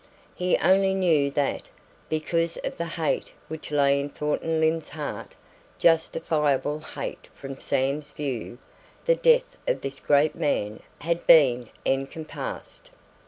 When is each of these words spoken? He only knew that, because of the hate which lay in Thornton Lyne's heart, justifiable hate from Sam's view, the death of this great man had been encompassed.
He 0.33 0.57
only 0.57 0.95
knew 0.95 1.29
that, 1.29 1.61
because 2.09 2.57
of 2.63 2.75
the 2.75 2.87
hate 2.97 3.33
which 3.49 3.69
lay 3.69 3.99
in 3.99 4.09
Thornton 4.09 4.59
Lyne's 4.59 4.89
heart, 4.89 5.35
justifiable 5.77 6.79
hate 6.79 7.27
from 7.35 7.59
Sam's 7.59 8.09
view, 8.09 8.57
the 9.05 9.13
death 9.13 9.55
of 9.67 9.81
this 9.81 9.99
great 9.99 10.33
man 10.33 10.79
had 11.01 11.27
been 11.27 11.69
encompassed. 11.85 12.89